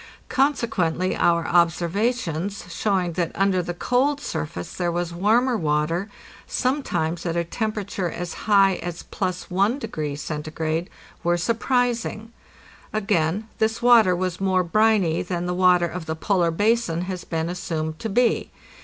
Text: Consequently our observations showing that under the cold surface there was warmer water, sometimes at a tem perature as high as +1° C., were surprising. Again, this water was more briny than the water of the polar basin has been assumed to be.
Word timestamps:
Consequently 0.29 1.15
our 1.15 1.45
observations 1.47 2.65
showing 2.73 3.13
that 3.13 3.31
under 3.35 3.61
the 3.61 3.75
cold 3.75 4.19
surface 4.19 4.73
there 4.73 4.91
was 4.91 5.13
warmer 5.13 5.55
water, 5.55 6.09
sometimes 6.47 7.23
at 7.23 7.37
a 7.37 7.43
tem 7.43 7.71
perature 7.71 8.11
as 8.11 8.33
high 8.49 8.77
as 8.77 9.03
+1° 9.03 10.17
C., 10.17 10.89
were 11.23 11.37
surprising. 11.37 12.33
Again, 12.91 13.47
this 13.59 13.83
water 13.83 14.15
was 14.15 14.41
more 14.41 14.63
briny 14.63 15.21
than 15.21 15.45
the 15.45 15.53
water 15.53 15.87
of 15.87 16.07
the 16.07 16.15
polar 16.15 16.49
basin 16.49 17.01
has 17.01 17.23
been 17.23 17.47
assumed 17.47 17.99
to 17.99 18.09
be. 18.09 18.49